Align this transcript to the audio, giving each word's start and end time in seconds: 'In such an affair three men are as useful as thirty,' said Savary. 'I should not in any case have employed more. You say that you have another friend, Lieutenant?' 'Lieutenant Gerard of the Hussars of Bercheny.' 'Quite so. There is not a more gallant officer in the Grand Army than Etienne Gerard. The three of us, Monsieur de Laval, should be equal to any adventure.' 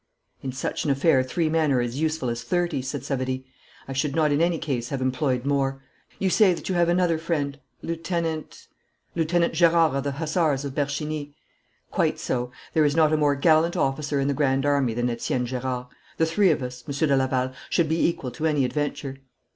'In 0.41 0.51
such 0.51 0.83
an 0.83 0.89
affair 0.89 1.21
three 1.21 1.47
men 1.47 1.71
are 1.71 1.79
as 1.79 2.01
useful 2.01 2.31
as 2.31 2.41
thirty,' 2.41 2.81
said 2.81 3.03
Savary. 3.03 3.45
'I 3.87 3.93
should 3.93 4.15
not 4.15 4.31
in 4.31 4.41
any 4.41 4.57
case 4.57 4.89
have 4.89 4.99
employed 4.99 5.45
more. 5.45 5.83
You 6.17 6.31
say 6.31 6.55
that 6.55 6.67
you 6.67 6.73
have 6.73 6.89
another 6.89 7.19
friend, 7.19 7.59
Lieutenant?' 7.83 8.67
'Lieutenant 9.15 9.53
Gerard 9.53 9.93
of 9.95 10.03
the 10.03 10.13
Hussars 10.13 10.65
of 10.65 10.73
Bercheny.' 10.73 11.35
'Quite 11.91 12.17
so. 12.17 12.51
There 12.73 12.83
is 12.83 12.95
not 12.95 13.13
a 13.13 13.17
more 13.17 13.35
gallant 13.35 13.77
officer 13.77 14.19
in 14.19 14.27
the 14.27 14.33
Grand 14.33 14.65
Army 14.65 14.95
than 14.95 15.07
Etienne 15.07 15.45
Gerard. 15.45 15.85
The 16.17 16.25
three 16.25 16.49
of 16.49 16.63
us, 16.63 16.83
Monsieur 16.87 17.05
de 17.05 17.15
Laval, 17.15 17.53
should 17.69 17.87
be 17.87 18.03
equal 18.07 18.31
to 18.31 18.47
any 18.47 18.65
adventure.' 18.65 19.17